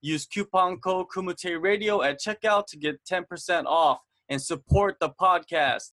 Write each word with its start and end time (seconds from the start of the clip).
Use 0.00 0.26
coupon 0.26 0.78
code 0.78 1.06
Kumite 1.08 1.60
Radio 1.60 2.02
at 2.02 2.20
checkout 2.20 2.66
to 2.68 2.76
get 2.76 3.04
10% 3.04 3.64
off 3.66 4.00
and 4.28 4.40
support 4.40 4.98
the 5.00 5.10
podcast. 5.10 5.90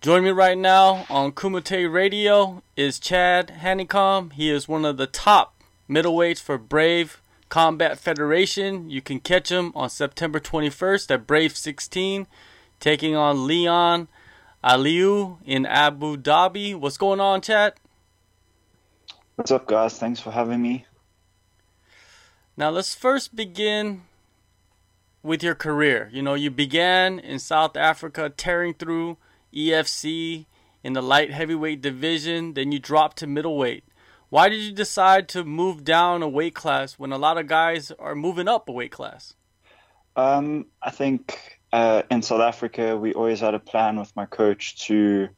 Join 0.00 0.22
me 0.22 0.30
right 0.30 0.56
now 0.56 1.04
on 1.10 1.32
Kumite 1.32 1.92
Radio 1.92 2.62
is 2.76 2.98
Chad 2.98 3.48
Hanekom. 3.60 4.32
He 4.32 4.48
is 4.48 4.68
one 4.68 4.84
of 4.84 4.96
the 4.96 5.06
top 5.06 5.60
middleweights 5.90 6.40
for 6.40 6.56
Brave 6.56 7.20
Combat 7.48 7.98
Federation. 7.98 8.88
You 8.88 9.02
can 9.02 9.20
catch 9.20 9.50
him 9.50 9.72
on 9.74 9.90
September 9.90 10.38
21st 10.38 11.10
at 11.10 11.26
Brave 11.26 11.56
16, 11.56 12.26
taking 12.78 13.16
on 13.16 13.46
Leon 13.46 14.08
Aliu 14.62 15.38
in 15.44 15.66
Abu 15.66 16.16
Dhabi. 16.16 16.74
What's 16.74 16.96
going 16.96 17.20
on, 17.20 17.40
Chad? 17.40 17.74
What's 19.34 19.50
up, 19.50 19.66
guys? 19.66 19.98
Thanks 19.98 20.20
for 20.20 20.30
having 20.30 20.62
me. 20.62 20.86
Now, 22.58 22.70
let's 22.70 22.92
first 22.92 23.36
begin 23.36 24.02
with 25.22 25.44
your 25.44 25.54
career. 25.54 26.10
You 26.12 26.22
know, 26.22 26.34
you 26.34 26.50
began 26.50 27.20
in 27.20 27.38
South 27.38 27.76
Africa, 27.76 28.32
tearing 28.36 28.74
through 28.74 29.16
EFC 29.54 30.46
in 30.82 30.92
the 30.92 31.00
light 31.00 31.30
heavyweight 31.30 31.80
division, 31.80 32.54
then 32.54 32.72
you 32.72 32.80
dropped 32.80 33.18
to 33.18 33.28
middleweight. 33.28 33.84
Why 34.28 34.48
did 34.48 34.58
you 34.58 34.72
decide 34.72 35.28
to 35.28 35.44
move 35.44 35.84
down 35.84 36.20
a 36.24 36.28
weight 36.28 36.56
class 36.56 36.94
when 36.94 37.12
a 37.12 37.16
lot 37.16 37.38
of 37.38 37.46
guys 37.46 37.92
are 37.92 38.16
moving 38.16 38.48
up 38.48 38.68
a 38.68 38.72
weight 38.72 38.90
class? 38.90 39.36
Um, 40.16 40.66
I 40.82 40.90
think 40.90 41.60
uh, 41.72 42.02
in 42.10 42.22
South 42.22 42.40
Africa, 42.40 42.96
we 42.96 43.14
always 43.14 43.38
had 43.38 43.54
a 43.54 43.60
plan 43.60 44.00
with 44.00 44.16
my 44.16 44.26
coach 44.26 44.84
to 44.88 45.28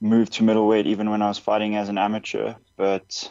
move 0.00 0.30
to 0.30 0.42
middleweight, 0.42 0.86
even 0.86 1.10
when 1.10 1.20
I 1.20 1.28
was 1.28 1.36
fighting 1.36 1.76
as 1.76 1.90
an 1.90 1.98
amateur. 1.98 2.54
But 2.78 3.30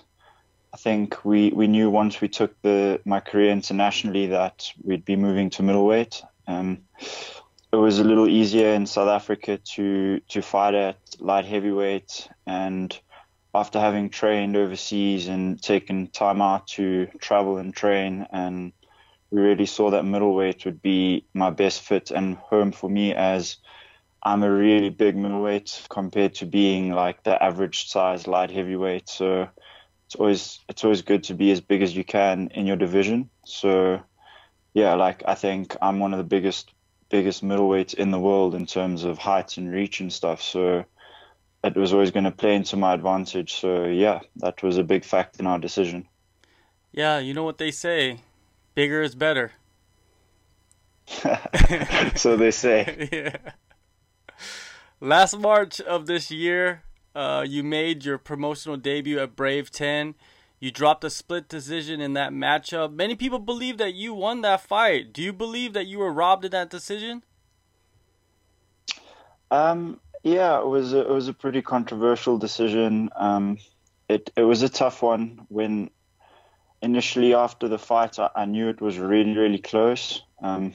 I 0.73 0.77
think 0.77 1.23
we, 1.23 1.51
we 1.51 1.67
knew 1.67 1.91
once 1.91 2.19
we 2.19 2.27
took 2.27 2.59
the 2.63 2.99
my 3.05 3.19
career 3.19 3.51
internationally 3.51 4.27
that 4.27 4.71
we'd 4.83 5.05
be 5.05 5.15
moving 5.15 5.51
to 5.51 5.63
middleweight. 5.63 6.23
Um, 6.47 6.79
it 7.71 7.75
was 7.75 7.99
a 7.99 8.03
little 8.03 8.27
easier 8.27 8.73
in 8.73 8.87
South 8.87 9.09
Africa 9.09 9.59
to 9.75 10.19
to 10.29 10.41
fight 10.41 10.73
at 10.73 10.97
light 11.19 11.45
heavyweight 11.45 12.27
and 12.47 12.99
after 13.55 13.79
having 13.79 14.09
trained 14.09 14.57
overseas 14.57 15.27
and 15.27 15.61
taken 15.61 16.07
time 16.07 16.41
out 16.41 16.67
to 16.69 17.05
travel 17.19 17.57
and 17.57 17.75
train, 17.75 18.25
and 18.31 18.73
we 19.29 19.41
really 19.41 19.67
saw 19.67 19.91
that 19.91 20.05
middleweight 20.05 20.65
would 20.65 20.81
be 20.81 21.25
my 21.35 21.51
best 21.51 21.81
fit 21.81 22.09
and 22.09 22.35
home 22.35 22.71
for 22.71 22.89
me 22.89 23.13
as 23.13 23.57
I'm 24.23 24.41
a 24.41 24.51
really 24.51 24.89
big 24.89 25.15
middleweight 25.15 25.85
compared 25.89 26.33
to 26.35 26.47
being 26.47 26.93
like 26.93 27.21
the 27.23 27.41
average 27.43 27.89
size 27.89 28.25
light 28.25 28.49
heavyweight. 28.49 29.07
So 29.07 29.49
it's 30.13 30.19
always 30.19 30.59
it's 30.69 30.83
always 30.83 31.01
good 31.01 31.23
to 31.23 31.33
be 31.33 31.51
as 31.51 31.59
big 31.59 31.81
as 31.81 31.95
you 31.95 32.03
can 32.03 32.49
in 32.53 32.67
your 32.67 32.75
division. 32.75 33.31
So 33.45 33.99
yeah, 34.75 34.93
like 34.93 35.23
I 35.27 35.33
think 35.33 35.75
I'm 35.81 35.99
one 35.99 36.13
of 36.13 36.19
the 36.19 36.23
biggest 36.23 36.71
biggest 37.09 37.43
middleweights 37.43 37.95
in 37.95 38.11
the 38.11 38.19
world 38.19 38.53
in 38.53 38.67
terms 38.67 39.05
of 39.05 39.17
height 39.17 39.57
and 39.57 39.71
reach 39.71 40.01
and 40.01 40.13
stuff. 40.13 40.41
So 40.41 40.85
it 41.63 41.75
was 41.75 41.93
always 41.93 42.11
going 42.11 42.25
to 42.25 42.31
play 42.31 42.55
into 42.55 42.77
my 42.77 42.93
advantage. 42.93 43.53
So 43.53 43.85
yeah, 43.85 44.19
that 44.37 44.61
was 44.61 44.77
a 44.77 44.83
big 44.83 45.03
fact 45.03 45.39
in 45.39 45.47
our 45.47 45.57
decision. 45.57 46.07
Yeah, 46.91 47.17
you 47.17 47.33
know 47.33 47.43
what 47.43 47.57
they 47.57 47.71
say, 47.71 48.19
bigger 48.75 49.01
is 49.01 49.15
better. 49.15 49.53
so 52.15 52.37
they 52.37 52.51
say. 52.51 53.09
yeah. 53.11 53.51
Last 55.01 55.37
March 55.39 55.81
of 55.81 56.05
this 56.05 56.29
year, 56.29 56.83
uh, 57.15 57.45
you 57.47 57.63
made 57.63 58.05
your 58.05 58.17
promotional 58.17 58.77
debut 58.77 59.19
at 59.19 59.35
Brave 59.35 59.71
10. 59.71 60.15
You 60.59 60.71
dropped 60.71 61.03
a 61.03 61.09
split 61.09 61.49
decision 61.49 61.99
in 61.99 62.13
that 62.13 62.31
matchup. 62.31 62.93
Many 62.93 63.15
people 63.15 63.39
believe 63.39 63.77
that 63.77 63.93
you 63.93 64.13
won 64.13 64.41
that 64.41 64.61
fight. 64.61 65.11
Do 65.11 65.21
you 65.21 65.33
believe 65.33 65.73
that 65.73 65.87
you 65.87 65.99
were 65.99 66.11
robbed 66.11 66.45
in 66.45 66.51
that 66.51 66.69
decision? 66.69 67.23
Um, 69.51 69.99
yeah, 70.23 70.59
it 70.59 70.65
was 70.65 70.93
a, 70.93 71.01
it 71.01 71.09
was 71.09 71.27
a 71.27 71.33
pretty 71.33 71.61
controversial 71.61 72.37
decision. 72.37 73.09
Um, 73.15 73.57
it 74.07 74.31
it 74.35 74.43
was 74.43 74.63
a 74.63 74.69
tough 74.69 75.01
one. 75.01 75.45
When 75.49 75.89
initially 76.81 77.35
after 77.35 77.67
the 77.67 77.77
fight, 77.77 78.17
I, 78.17 78.29
I 78.35 78.45
knew 78.45 78.69
it 78.69 78.81
was 78.81 78.97
really 78.97 79.37
really 79.37 79.59
close. 79.59 80.23
Um, 80.41 80.73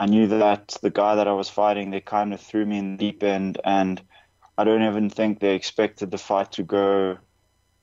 I 0.00 0.06
knew 0.06 0.26
that 0.26 0.76
the 0.82 0.90
guy 0.90 1.14
that 1.14 1.28
I 1.28 1.32
was 1.32 1.48
fighting, 1.48 1.90
they 1.90 2.00
kind 2.00 2.34
of 2.34 2.40
threw 2.40 2.66
me 2.66 2.78
in 2.78 2.96
the 2.96 2.98
deep 2.98 3.22
end, 3.22 3.60
and 3.64 4.02
I 4.58 4.64
don't 4.64 4.82
even 4.82 5.10
think 5.10 5.40
they 5.40 5.54
expected 5.54 6.10
the 6.10 6.18
fight 6.18 6.52
to 6.52 6.62
go 6.62 7.18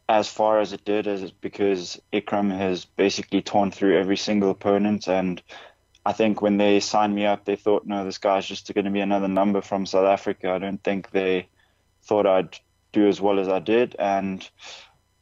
as 0.07 0.27
far 0.27 0.59
as 0.59 0.73
it 0.73 0.85
did, 0.85 1.07
as 1.07 1.31
because 1.31 2.01
Ikram 2.11 2.55
has 2.55 2.85
basically 2.85 3.41
torn 3.41 3.71
through 3.71 3.97
every 3.97 4.17
single 4.17 4.49
opponent 4.49 5.07
and 5.07 5.41
I 6.05 6.13
think 6.13 6.41
when 6.41 6.57
they 6.57 6.79
signed 6.79 7.13
me 7.13 7.25
up, 7.25 7.45
they 7.45 7.55
thought, 7.55 7.85
no, 7.85 8.03
this 8.03 8.17
guy's 8.17 8.47
just 8.47 8.73
going 8.73 8.85
to 8.85 8.91
be 8.91 9.01
another 9.01 9.27
number 9.27 9.61
from 9.61 9.85
South 9.85 10.07
Africa. 10.07 10.51
I 10.51 10.57
don't 10.57 10.83
think 10.83 11.11
they 11.11 11.47
thought 12.03 12.25
I'd 12.25 12.57
do 12.91 13.07
as 13.07 13.21
well 13.21 13.39
as 13.39 13.47
I 13.47 13.59
did, 13.59 13.95
and 13.99 14.49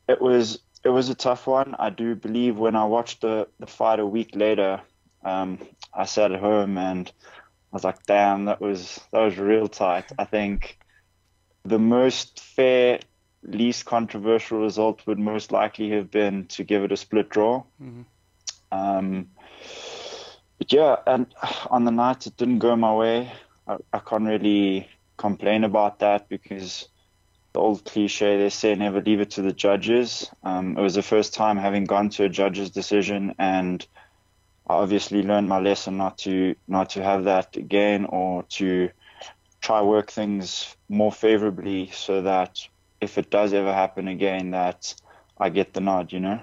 it 0.07 0.21
was 0.21 0.59
it 0.83 0.89
was 0.89 1.09
a 1.09 1.15
tough 1.15 1.47
one. 1.47 1.75
I 1.79 1.89
do 1.89 2.15
believe 2.15 2.57
when 2.57 2.75
I 2.75 2.85
watched 2.85 3.21
the 3.21 3.47
the 3.59 3.67
fight 3.67 3.99
a 3.99 4.05
week 4.05 4.29
later, 4.33 4.81
um, 5.25 5.59
I 5.93 6.05
sat 6.05 6.31
at 6.31 6.39
home 6.39 6.77
and 6.77 7.11
I 7.73 7.75
was 7.75 7.83
like, 7.83 8.05
damn, 8.05 8.45
that 8.45 8.61
was 8.61 9.01
that 9.11 9.21
was 9.21 9.37
real 9.37 9.67
tight. 9.67 10.11
I 10.17 10.25
think 10.25 10.77
the 11.65 11.79
most 11.79 12.39
fair, 12.39 12.99
least 13.43 13.85
controversial 13.85 14.59
result 14.59 15.05
would 15.05 15.19
most 15.19 15.51
likely 15.51 15.91
have 15.91 16.11
been 16.11 16.45
to 16.47 16.63
give 16.63 16.83
it 16.83 16.91
a 16.91 16.97
split 16.97 17.29
draw. 17.29 17.63
Mm-hmm. 17.81 18.01
Um, 18.71 19.29
but 20.57 20.73
yeah, 20.73 20.97
and 21.05 21.27
on 21.69 21.85
the 21.85 21.91
night 21.91 22.27
it 22.27 22.37
didn't 22.37 22.59
go 22.59 22.75
my 22.75 22.93
way. 22.93 23.31
I, 23.67 23.77
I 23.93 23.99
can't 23.99 24.27
really 24.27 24.89
complain 25.17 25.63
about 25.63 25.99
that 25.99 26.29
because 26.29 26.87
the 27.53 27.59
old 27.59 27.85
cliche 27.85 28.37
they 28.37 28.49
say 28.49 28.75
never 28.75 29.01
leave 29.01 29.19
it 29.19 29.31
to 29.31 29.41
the 29.41 29.51
judges. 29.51 30.29
Um, 30.43 30.77
it 30.77 30.81
was 30.81 30.95
the 30.95 31.01
first 31.01 31.33
time 31.33 31.57
having 31.57 31.85
gone 31.85 32.09
to 32.11 32.25
a 32.25 32.29
judge's 32.29 32.69
decision, 32.69 33.35
and 33.39 33.85
I 34.67 34.75
obviously 34.75 35.23
learned 35.23 35.49
my 35.49 35.59
lesson 35.59 35.97
not 35.97 36.17
to 36.19 36.55
not 36.67 36.91
to 36.91 37.03
have 37.03 37.23
that 37.25 37.55
again 37.55 38.05
or 38.05 38.43
to 38.43 38.89
try 39.61 39.81
work 39.81 40.11
things 40.11 40.75
more 40.89 41.11
favorably 41.11 41.89
so 41.91 42.21
that 42.21 42.67
if 43.01 43.17
it 43.17 43.29
does 43.29 43.53
ever 43.53 43.73
happen 43.73 44.07
again 44.07 44.51
that 44.51 44.93
I 45.37 45.49
get 45.49 45.73
the 45.73 45.81
nod, 45.81 46.11
you 46.11 46.19
know 46.19 46.41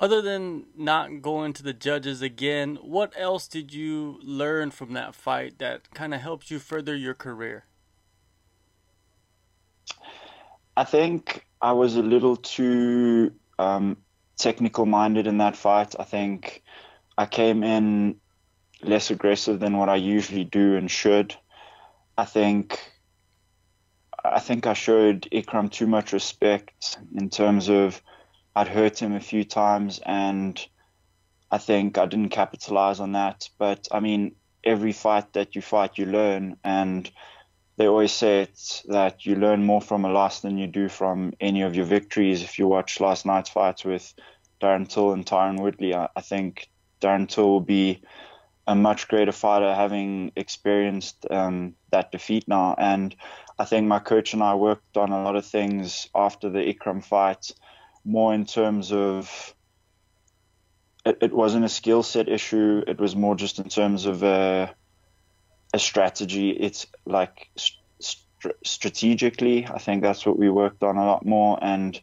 other 0.00 0.22
than 0.22 0.66
not 0.76 1.22
going 1.22 1.52
to 1.54 1.62
the 1.62 1.72
judges 1.72 2.22
again, 2.22 2.76
what 2.76 3.12
else 3.16 3.48
did 3.48 3.72
you 3.72 4.18
learn 4.22 4.70
from 4.70 4.92
that 4.92 5.14
fight 5.14 5.58
that 5.58 5.92
kind 5.92 6.14
of 6.14 6.20
helped 6.20 6.50
you 6.50 6.58
further 6.58 6.94
your 6.94 7.14
career? 7.14 7.64
I 10.76 10.84
think 10.84 11.44
I 11.60 11.72
was 11.72 11.96
a 11.96 12.02
little 12.02 12.36
too 12.36 13.32
um, 13.58 13.96
technical 14.36 14.86
minded 14.86 15.26
in 15.26 15.38
that 15.38 15.56
fight. 15.56 15.96
I 15.98 16.04
think 16.04 16.62
I 17.16 17.26
came 17.26 17.64
in 17.64 18.20
less 18.82 19.10
aggressive 19.10 19.58
than 19.58 19.76
what 19.76 19.88
I 19.88 19.96
usually 19.96 20.44
do 20.44 20.76
and 20.76 20.88
should. 20.88 21.34
I 22.18 22.24
think 22.24 22.80
I 24.24 24.40
think 24.40 24.66
I 24.66 24.74
showed 24.74 25.28
Ikram 25.32 25.70
too 25.70 25.86
much 25.86 26.12
respect 26.12 26.98
in 27.14 27.30
terms 27.30 27.68
of 27.68 28.02
I'd 28.56 28.66
hurt 28.66 29.00
him 29.00 29.14
a 29.14 29.20
few 29.20 29.44
times, 29.44 30.00
and 30.04 30.60
I 31.48 31.58
think 31.58 31.96
I 31.96 32.06
didn't 32.06 32.30
capitalize 32.30 32.98
on 32.98 33.12
that. 33.12 33.48
But 33.56 33.86
I 33.92 34.00
mean, 34.00 34.34
every 34.64 34.90
fight 34.90 35.32
that 35.34 35.54
you 35.54 35.62
fight, 35.62 35.96
you 35.96 36.06
learn, 36.06 36.56
and 36.64 37.08
they 37.76 37.86
always 37.86 38.12
say 38.12 38.42
it's 38.42 38.82
that 38.88 39.24
you 39.24 39.36
learn 39.36 39.64
more 39.64 39.80
from 39.80 40.04
a 40.04 40.10
loss 40.10 40.40
than 40.40 40.58
you 40.58 40.66
do 40.66 40.88
from 40.88 41.32
any 41.38 41.62
of 41.62 41.76
your 41.76 41.86
victories. 41.86 42.42
If 42.42 42.58
you 42.58 42.66
watch 42.66 42.98
last 42.98 43.26
night's 43.26 43.50
fights 43.50 43.84
with 43.84 44.12
Darren 44.60 44.88
Till 44.88 45.12
and 45.12 45.24
Tyron 45.24 45.60
Woodley, 45.60 45.94
I, 45.94 46.08
I 46.16 46.20
think 46.22 46.68
Darren 47.00 47.28
Till 47.28 47.48
will 47.48 47.60
be 47.60 48.02
a 48.68 48.74
much 48.74 49.08
greater 49.08 49.32
fighter 49.32 49.74
having 49.74 50.30
experienced 50.36 51.26
um, 51.30 51.74
that 51.90 52.12
defeat 52.12 52.46
now. 52.46 52.74
And 52.78 53.16
I 53.58 53.64
think 53.64 53.88
my 53.88 53.98
coach 53.98 54.34
and 54.34 54.42
I 54.42 54.54
worked 54.56 54.98
on 54.98 55.10
a 55.10 55.22
lot 55.22 55.36
of 55.36 55.46
things 55.46 56.08
after 56.14 56.50
the 56.50 56.60
Ikram 56.60 57.02
fight 57.02 57.50
more 58.04 58.34
in 58.34 58.44
terms 58.44 58.92
of 58.92 59.54
it, 61.06 61.18
it 61.22 61.32
wasn't 61.32 61.64
a 61.64 61.68
skill 61.70 62.02
set 62.02 62.28
issue. 62.28 62.82
It 62.86 63.00
was 63.00 63.16
more 63.16 63.34
just 63.34 63.58
in 63.58 63.70
terms 63.70 64.04
of 64.04 64.22
a, 64.22 64.74
a 65.72 65.78
strategy. 65.78 66.50
It's 66.50 66.86
like 67.06 67.48
st- 67.56 68.54
strategically, 68.64 69.66
I 69.66 69.78
think 69.78 70.02
that's 70.02 70.26
what 70.26 70.38
we 70.38 70.50
worked 70.50 70.82
on 70.82 70.96
a 70.96 71.06
lot 71.06 71.24
more, 71.24 71.58
and 71.60 71.98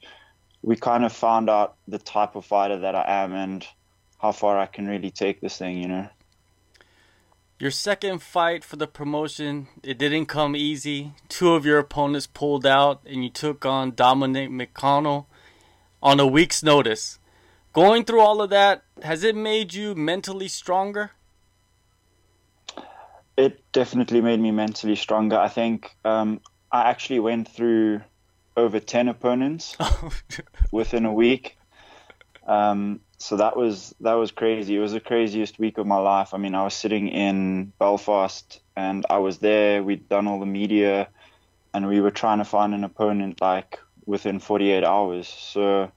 we 0.63 0.75
kind 0.75 1.05
of 1.05 1.13
found 1.13 1.47
out 1.47 1.75
the 1.87 1.99
type 1.99 2.35
of 2.35 2.43
fighter 2.45 2.79
that 2.79 2.95
I 2.95 3.23
am 3.23 3.33
and 3.33 3.65
how 4.19 4.31
far 4.31 4.57
I 4.57 4.65
can 4.65 4.87
really 4.87 5.11
take 5.11 5.41
this 5.41 5.57
thing. 5.57 5.77
You 5.77 5.87
know. 5.87 6.09
Your 7.57 7.71
second 7.71 8.21
fight 8.21 8.65
for 8.65 8.75
the 8.75 8.87
promotion, 8.87 9.67
it 9.81 9.97
didn't 9.97 10.25
come 10.25 10.57
easy. 10.57 11.13
Two 11.29 11.53
of 11.53 11.65
your 11.65 11.79
opponents 11.79 12.27
pulled 12.27 12.65
out, 12.65 13.01
and 13.05 13.23
you 13.23 13.29
took 13.29 13.65
on 13.65 13.95
Dominic 13.95 14.49
McConnell 14.49 15.27
on 16.03 16.19
a 16.19 16.27
week's 16.27 16.61
notice. 16.61 17.17
Going 17.71 18.03
through 18.03 18.19
all 18.19 18.41
of 18.41 18.49
that, 18.49 18.83
has 19.03 19.23
it 19.23 19.37
made 19.37 19.73
you 19.73 19.95
mentally 19.95 20.49
stronger? 20.49 21.11
It 23.37 23.63
definitely 23.71 24.19
made 24.19 24.41
me 24.41 24.51
mentally 24.51 24.97
stronger. 24.97 25.37
I 25.37 25.47
think 25.47 25.95
um, 26.03 26.41
I 26.73 26.89
actually 26.89 27.21
went 27.21 27.47
through 27.47 28.01
over 28.57 28.81
10 28.81 29.07
opponents 29.07 29.77
within 30.73 31.05
a 31.05 31.13
week. 31.13 31.57
Um, 32.45 32.99
so 33.17 33.37
that 33.37 33.55
was 33.55 33.95
that 34.01 34.13
was 34.13 34.31
crazy. 34.31 34.75
It 34.75 34.79
was 34.79 34.91
the 34.91 34.99
craziest 34.99 35.57
week 35.59 35.77
of 35.77 35.87
my 35.87 35.97
life. 35.97 36.33
I 36.33 36.37
mean, 36.37 36.55
I 36.55 36.63
was 36.63 36.73
sitting 36.73 37.07
in 37.07 37.71
Belfast 37.79 38.59
and 38.75 39.05
I 39.09 39.19
was 39.19 39.39
there. 39.39 39.83
We'd 39.83 40.09
done 40.09 40.27
all 40.27 40.39
the 40.39 40.45
media, 40.45 41.07
and 41.73 41.87
we 41.87 42.01
were 42.01 42.11
trying 42.11 42.39
to 42.39 42.45
find 42.45 42.73
an 42.73 42.83
opponent 42.83 43.41
like 43.41 43.79
within 44.05 44.39
48 44.39 44.83
hours. 44.83 45.27
So 45.27 45.91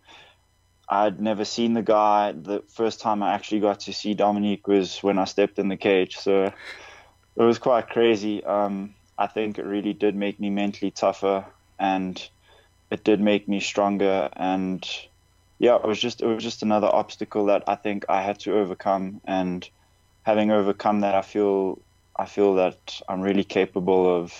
I'd 0.89 1.21
never 1.21 1.45
seen 1.45 1.75
the 1.75 1.83
guy. 1.83 2.33
The 2.33 2.63
first 2.69 3.01
time 3.01 3.23
I 3.23 3.35
actually 3.35 3.61
got 3.61 3.81
to 3.81 3.93
see 3.93 4.15
Dominique 4.15 4.67
was 4.67 4.99
when 5.03 5.19
I 5.19 5.25
stepped 5.25 5.59
in 5.59 5.69
the 5.69 5.77
cage. 5.77 6.17
So 6.17 6.45
it 6.45 7.43
was 7.43 7.59
quite 7.59 7.89
crazy. 7.89 8.43
Um, 8.45 8.95
I 9.19 9.27
think 9.27 9.59
it 9.59 9.65
really 9.65 9.93
did 9.93 10.15
make 10.15 10.39
me 10.39 10.51
mentally 10.51 10.93
tougher, 10.93 11.45
and 11.79 12.29
it 12.91 13.05
did 13.05 13.21
make 13.21 13.49
me 13.49 13.61
stronger 13.61 14.31
and 14.35 14.89
yeah, 15.59 15.77
it 15.77 15.85
was 15.85 15.99
just 15.99 16.21
it 16.23 16.27
was 16.27 16.43
just 16.43 16.63
another 16.63 16.87
obstacle 16.87 17.47
that 17.47 17.65
I 17.67 17.75
think 17.75 18.05
I 18.09 18.23
had 18.23 18.39
to 18.41 18.59
overcome, 18.59 19.21
and 19.25 19.69
having 20.23 20.51
overcome 20.51 21.01
that, 21.01 21.15
I 21.15 21.23
feel 21.23 21.81
I 22.17 22.27
feel 22.27 22.55
that 22.57 23.01
I'm 23.09 23.21
really 23.21 23.45
capable 23.45 24.15
of 24.21 24.33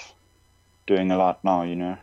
doing 0.87 1.11
a 1.11 1.19
lot 1.19 1.43
now. 1.45 1.63
You 1.63 1.77
know. 1.77 1.99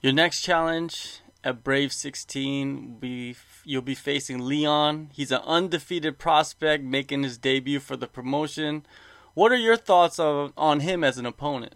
Your 0.00 0.12
next 0.12 0.42
challenge 0.42 1.20
at 1.44 1.64
Brave 1.64 1.92
16, 1.92 2.98
be 2.98 3.36
you'll 3.64 3.82
be 3.82 3.94
facing 3.94 4.40
Leon. 4.46 5.10
He's 5.12 5.32
an 5.32 5.40
undefeated 5.44 6.18
prospect 6.18 6.84
making 6.84 7.22
his 7.22 7.38
debut 7.38 7.80
for 7.80 7.96
the 7.96 8.06
promotion. 8.06 8.86
What 9.34 9.50
are 9.50 9.56
your 9.56 9.76
thoughts 9.76 10.18
of, 10.18 10.52
on 10.56 10.80
him 10.80 11.02
as 11.02 11.18
an 11.18 11.26
opponent? 11.26 11.74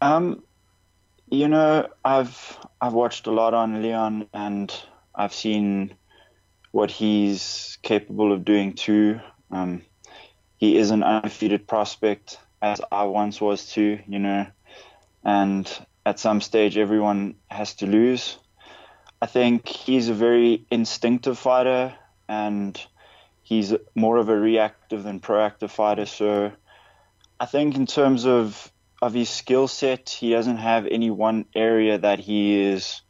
Um, 0.00 0.44
you 1.30 1.48
know, 1.48 1.88
I've 2.04 2.58
I've 2.80 2.92
watched 2.92 3.26
a 3.26 3.30
lot 3.30 3.54
on 3.54 3.82
Leon, 3.82 4.28
and 4.32 4.72
I've 5.14 5.34
seen 5.34 5.94
what 6.70 6.90
he's 6.90 7.78
capable 7.82 8.32
of 8.32 8.44
doing 8.44 8.74
too. 8.74 9.20
Um, 9.50 9.82
he 10.56 10.76
is 10.76 10.90
an 10.90 11.02
undefeated 11.02 11.66
prospect, 11.66 12.38
as 12.62 12.80
I 12.90 13.04
once 13.04 13.40
was 13.40 13.70
too. 13.70 13.98
You 14.06 14.18
know, 14.18 14.46
and 15.24 15.86
at 16.06 16.18
some 16.18 16.40
stage, 16.40 16.78
everyone 16.78 17.34
has 17.48 17.74
to 17.76 17.86
lose. 17.86 18.38
I 19.20 19.26
think 19.26 19.66
he's 19.66 20.08
a 20.08 20.14
very 20.14 20.64
instinctive 20.70 21.38
fighter, 21.38 21.94
and 22.28 22.80
he's 23.42 23.74
more 23.94 24.16
of 24.16 24.28
a 24.28 24.38
reactive 24.38 25.02
than 25.02 25.20
proactive 25.20 25.70
fighter. 25.70 26.06
So, 26.06 26.52
I 27.40 27.46
think 27.46 27.76
in 27.76 27.86
terms 27.86 28.26
of 28.26 28.72
of 29.00 29.14
his 29.14 29.30
skill 29.30 29.68
set, 29.68 30.08
he 30.10 30.30
doesn't 30.30 30.56
have 30.56 30.86
any 30.86 31.10
one 31.10 31.44
area 31.54 31.98
that 31.98 32.18
he 32.18 32.60
is 32.60 33.02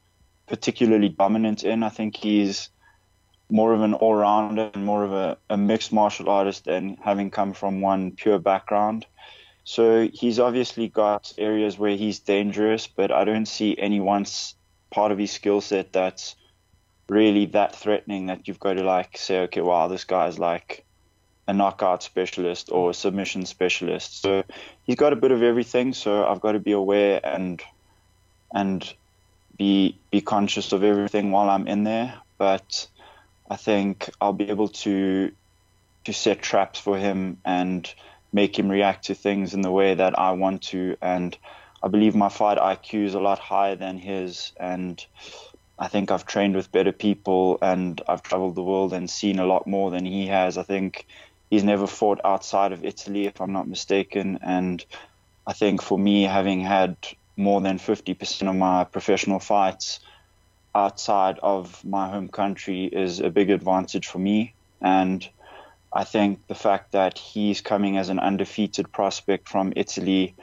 particularly 0.47 1.09
dominant 1.09 1.65
in. 1.65 1.83
I 1.83 1.89
think 1.89 2.17
he's 2.17 2.71
more 3.51 3.73
of 3.73 3.81
an 3.81 3.95
all 3.95 4.15
rounder 4.15 4.71
and 4.75 4.85
more 4.85 5.05
of 5.05 5.13
a, 5.13 5.39
a, 5.49 5.57
mixed 5.57 5.93
martial 5.93 6.29
artist 6.29 6.67
than 6.67 6.99
having 7.03 7.31
come 7.31 7.55
from 7.55 7.81
one 7.81 8.13
pure 8.13 8.39
background. 8.39 9.07
So 9.65 10.09
he's 10.13 10.39
obviously 10.39 10.89
got 10.89 11.33
areas 11.39 11.79
where 11.79 11.97
he's 11.97 12.19
dangerous, 12.19 12.87
but 12.87 13.11
I 13.11 13.25
don't 13.25 13.47
see 13.47 13.77
any 13.79 14.01
one 14.01 14.27
part 14.91 15.13
of 15.13 15.19
his 15.19 15.31
skill 15.31 15.61
set 15.61 15.93
that's 15.93 16.37
really 17.09 17.47
that 17.47 17.75
threatening 17.75 18.27
that 18.27 18.47
you've 18.49 18.61
got 18.61 18.75
to 18.75 18.83
like 18.83 19.17
say, 19.17 19.41
okay, 19.41 19.61
wow, 19.63 19.89
this 19.89 20.05
guy's 20.05 20.39
like 20.39 20.85
a 21.49 21.53
knockout 21.55 22.03
specialist 22.03 22.71
or 22.71 22.91
a 22.91 22.95
submission 22.95 23.47
specialist. 23.47 24.21
So 24.21 24.45
he's 24.85 24.97
got 24.97 25.15
a 25.15 25.17
bit 25.17 25.33
of 25.33 25.43
everything. 25.43 25.95
So 25.95 26.25
I've 26.25 26.41
got 26.41 26.53
to 26.53 26.61
be 26.61 26.73
aware 26.73 27.21
and 27.25 27.61
and 28.55 28.95
be 29.57 29.99
be 30.11 30.21
conscious 30.21 30.73
of 30.73 30.85
everything 30.85 31.33
while 31.33 31.49
I'm 31.49 31.67
in 31.67 31.85
there. 31.85 32.15
But 32.37 32.87
I 33.51 33.57
think 33.57 34.11
I'll 34.21 34.35
be 34.35 34.51
able 34.51 34.69
to 34.69 35.33
to 36.05 36.13
set 36.13 36.43
traps 36.43 36.79
for 36.79 36.99
him 36.99 37.39
and 37.45 37.93
make 38.33 38.59
him 38.59 38.71
react 38.71 39.07
to 39.07 39.15
things 39.15 39.55
in 39.55 39.63
the 39.63 39.71
way 39.71 39.95
that 39.95 40.19
I 40.19 40.33
want 40.33 40.63
to. 40.65 40.97
And 41.01 41.37
I 41.83 41.89
believe 41.89 42.15
my 42.15 42.29
fight 42.29 42.59
IQ 42.59 43.07
is 43.07 43.15
a 43.15 43.21
lot 43.21 43.39
higher 43.39 43.75
than 43.75 43.97
his. 43.97 44.53
And 44.59 45.05
I 45.79 45.89
think 45.89 46.11
I've 46.11 46.27
trained 46.27 46.57
with 46.57 46.73
better 46.73 46.93
people 46.93 47.59
and 47.63 48.01
I've 48.09 48.23
traveled 48.23 48.55
the 48.55 48.63
world 48.63 48.93
and 48.93 49.09
seen 49.09 49.39
a 49.39 49.47
lot 49.47 49.67
more 49.67 49.91
than 49.91 50.05
he 50.05 50.27
has. 50.27 50.59
I 50.59 50.63
think 50.63 51.07
he's 51.51 51.65
never 51.65 51.87
fought 51.87 52.21
outside 52.25 52.73
of 52.73 52.85
Italy, 52.85 53.27
if 53.27 53.41
I'm 53.41 53.53
not 53.53 53.69
mistaken. 53.69 54.39
And 54.43 54.85
I 55.47 55.53
think 55.53 55.83
for 55.83 55.99
me, 55.99 56.25
having 56.25 56.61
had 56.61 56.97
more 57.37 57.61
than 57.61 57.79
50% 57.79 58.49
of 58.49 58.57
my 58.57 58.85
professional 58.85 59.39
fights 59.39 60.01
outside 60.75 61.39
of 61.43 61.85
my 61.85 62.09
home 62.09 62.29
country 62.29 62.85
is 62.85 63.21
a 63.21 63.31
big 63.31 63.51
advantage 63.51 64.07
for 64.07 64.19
me. 64.19 64.55
And 64.81 65.27
I 65.93 66.05
think 66.05 66.47
the 66.47 66.55
fact 66.55 66.93
that 66.93 67.19
he's 67.19 67.61
coming 67.61 67.97
as 67.97 68.11
an 68.11 68.19
undefeated 68.19 68.93
prospect 68.93 69.49
from 69.49 69.73
Italy 69.75 70.35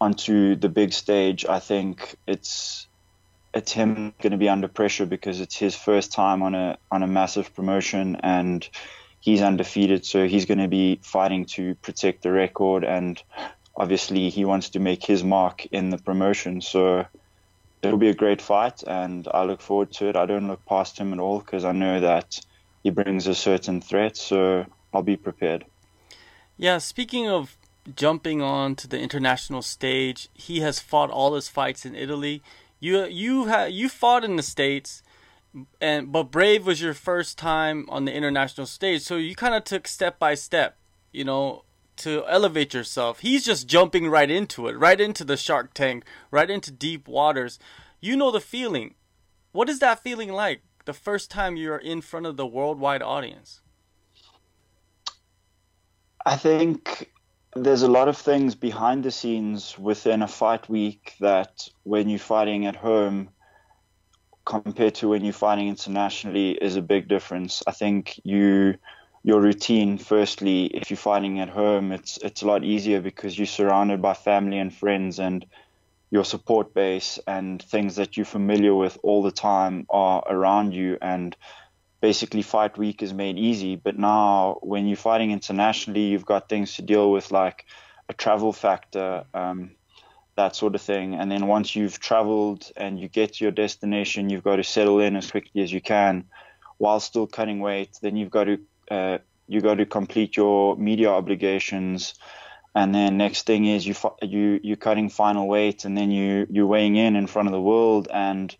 onto 0.00 0.54
the 0.56 0.68
big 0.68 0.92
stage, 0.92 1.46
I 1.46 1.58
think 1.58 2.16
it's 2.26 2.86
it's 3.54 3.72
him 3.72 4.12
going 4.20 4.32
to 4.32 4.36
be 4.36 4.50
under 4.50 4.68
pressure 4.68 5.06
because 5.06 5.40
it's 5.40 5.56
his 5.56 5.74
first 5.74 6.12
time 6.12 6.42
on 6.42 6.54
a 6.54 6.76
on 6.90 7.02
a 7.02 7.06
massive 7.06 7.54
promotion 7.54 8.16
and 8.16 8.68
he's 9.26 9.42
undefeated, 9.42 10.06
so 10.06 10.28
he's 10.28 10.46
going 10.46 10.60
to 10.60 10.68
be 10.68 11.00
fighting 11.02 11.44
to 11.44 11.74
protect 11.74 12.22
the 12.22 12.30
record, 12.30 12.84
and 12.84 13.20
obviously 13.76 14.30
he 14.30 14.44
wants 14.44 14.70
to 14.70 14.78
make 14.78 15.04
his 15.04 15.24
mark 15.24 15.66
in 15.66 15.90
the 15.90 15.98
promotion. 15.98 16.60
So 16.60 17.04
it'll 17.82 17.98
be 17.98 18.08
a 18.08 18.14
great 18.14 18.40
fight, 18.40 18.84
and 18.86 19.26
I 19.34 19.42
look 19.42 19.60
forward 19.60 19.90
to 19.94 20.08
it. 20.08 20.16
I 20.16 20.26
don't 20.26 20.46
look 20.46 20.64
past 20.64 20.96
him 20.96 21.12
at 21.12 21.18
all 21.18 21.40
because 21.40 21.64
I 21.64 21.72
know 21.72 21.98
that 21.98 22.38
he 22.84 22.90
brings 22.90 23.26
a 23.26 23.34
certain 23.34 23.80
threat, 23.80 24.16
so 24.16 24.64
I'll 24.94 25.02
be 25.02 25.16
prepared. 25.16 25.64
Yeah, 26.56 26.78
speaking 26.78 27.28
of 27.28 27.56
jumping 27.96 28.40
on 28.40 28.76
to 28.76 28.86
the 28.86 29.00
international 29.00 29.62
stage, 29.62 30.28
he 30.34 30.60
has 30.60 30.78
fought 30.78 31.10
all 31.10 31.34
his 31.34 31.48
fights 31.48 31.84
in 31.84 31.96
Italy. 31.96 32.44
You 32.78 33.06
you 33.06 33.48
ha- 33.48 33.64
you 33.64 33.88
fought 33.88 34.22
in 34.22 34.36
the 34.36 34.44
states 34.44 35.02
and 35.80 36.12
but 36.12 36.24
Brave 36.24 36.66
was 36.66 36.80
your 36.80 36.94
first 36.94 37.38
time 37.38 37.86
on 37.88 38.04
the 38.04 38.12
international 38.12 38.66
stage, 38.66 39.02
so 39.02 39.16
you 39.16 39.34
kind 39.34 39.54
of 39.54 39.64
took 39.64 39.88
step 39.88 40.18
by 40.18 40.34
step, 40.34 40.76
you 41.12 41.24
know, 41.24 41.64
to 41.96 42.24
elevate 42.28 42.74
yourself. 42.74 43.20
He's 43.20 43.44
just 43.44 43.66
jumping 43.66 44.08
right 44.08 44.30
into 44.30 44.68
it, 44.68 44.78
right 44.78 45.00
into 45.00 45.24
the 45.24 45.36
Shark 45.36 45.74
Tank, 45.74 46.04
right 46.30 46.50
into 46.50 46.70
deep 46.70 47.08
waters. 47.08 47.58
You 48.00 48.16
know 48.16 48.30
the 48.30 48.40
feeling. 48.40 48.94
What 49.52 49.68
is 49.68 49.78
that 49.78 50.02
feeling 50.02 50.32
like 50.32 50.62
the 50.84 50.92
first 50.92 51.30
time 51.30 51.56
you're 51.56 51.78
in 51.78 52.00
front 52.00 52.26
of 52.26 52.36
the 52.36 52.46
worldwide 52.46 53.02
audience? 53.02 53.60
I 56.24 56.36
think 56.36 57.10
there's 57.54 57.82
a 57.82 57.88
lot 57.88 58.08
of 58.08 58.18
things 58.18 58.54
behind 58.54 59.04
the 59.04 59.10
scenes 59.10 59.78
within 59.78 60.22
a 60.22 60.28
fight 60.28 60.68
week 60.68 61.14
that 61.20 61.68
when 61.84 62.08
you're 62.08 62.18
fighting 62.18 62.66
at 62.66 62.76
home 62.76 63.30
compared 64.46 64.94
to 64.94 65.08
when 65.08 65.24
you're 65.24 65.34
fighting 65.34 65.68
internationally 65.68 66.52
is 66.52 66.76
a 66.76 66.82
big 66.82 67.08
difference. 67.08 67.62
I 67.66 67.72
think 67.72 68.18
you 68.24 68.78
your 69.26 69.40
routine 69.40 69.98
firstly 69.98 70.66
if 70.66 70.88
you're 70.88 70.96
fighting 70.96 71.40
at 71.40 71.48
home 71.48 71.90
it's 71.90 72.16
it's 72.18 72.42
a 72.42 72.46
lot 72.46 72.62
easier 72.62 73.00
because 73.00 73.36
you're 73.36 73.44
surrounded 73.44 74.00
by 74.00 74.14
family 74.14 74.56
and 74.56 74.72
friends 74.72 75.18
and 75.18 75.44
your 76.12 76.24
support 76.24 76.72
base 76.72 77.18
and 77.26 77.60
things 77.60 77.96
that 77.96 78.16
you're 78.16 78.24
familiar 78.24 78.72
with 78.72 78.96
all 79.02 79.24
the 79.24 79.32
time 79.32 79.84
are 79.90 80.22
around 80.30 80.72
you 80.72 80.96
and 81.02 81.36
basically 82.00 82.40
fight 82.40 82.78
week 82.78 83.02
is 83.02 83.12
made 83.12 83.36
easy 83.36 83.74
but 83.74 83.98
now 83.98 84.58
when 84.62 84.86
you're 84.86 84.96
fighting 84.96 85.32
internationally 85.32 86.02
you've 86.02 86.24
got 86.24 86.48
things 86.48 86.76
to 86.76 86.82
deal 86.82 87.10
with 87.10 87.32
like 87.32 87.64
a 88.08 88.14
travel 88.14 88.52
factor 88.52 89.24
um, 89.34 89.72
that 90.36 90.54
sort 90.54 90.74
of 90.74 90.82
thing. 90.82 91.14
And 91.14 91.30
then 91.30 91.46
once 91.46 91.74
you've 91.74 91.98
traveled 91.98 92.70
and 92.76 93.00
you 93.00 93.08
get 93.08 93.34
to 93.34 93.44
your 93.44 93.52
destination, 93.52 94.30
you've 94.30 94.44
got 94.44 94.56
to 94.56 94.64
settle 94.64 95.00
in 95.00 95.16
as 95.16 95.30
quickly 95.30 95.62
as 95.62 95.72
you 95.72 95.80
can 95.80 96.24
while 96.78 97.00
still 97.00 97.26
cutting 97.26 97.60
weight. 97.60 97.98
Then 98.00 98.16
you've 98.16 98.30
got 98.30 98.44
to 98.44 98.58
uh, 98.90 99.18
you 99.48 99.60
got 99.60 99.76
to 99.76 99.86
complete 99.86 100.36
your 100.36 100.76
media 100.76 101.10
obligations. 101.10 102.14
And 102.74 102.94
then 102.94 103.16
next 103.16 103.46
thing 103.46 103.64
is 103.64 103.86
you 103.86 103.94
you 104.22 104.60
you're 104.62 104.76
cutting 104.76 105.08
final 105.08 105.48
weight, 105.48 105.84
and 105.84 105.96
then 105.96 106.10
you 106.10 106.46
you're 106.50 106.66
weighing 106.66 106.96
in 106.96 107.16
in 107.16 107.26
front 107.26 107.48
of 107.48 107.52
the 107.52 107.60
world, 107.60 108.08
and 108.12 108.54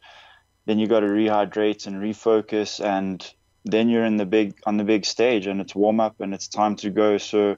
then 0.64 0.78
you 0.78 0.86
got 0.86 1.00
to 1.00 1.06
rehydrate 1.06 1.86
and 1.86 1.96
refocus, 1.96 2.82
and 2.82 3.30
then 3.64 3.90
you're 3.90 4.06
in 4.06 4.16
the 4.16 4.24
big 4.24 4.54
on 4.64 4.78
the 4.78 4.84
big 4.84 5.04
stage, 5.04 5.46
and 5.46 5.60
it's 5.60 5.74
warm 5.74 6.00
up, 6.00 6.20
and 6.20 6.32
it's 6.32 6.48
time 6.48 6.76
to 6.76 6.90
go. 6.90 7.18
So 7.18 7.56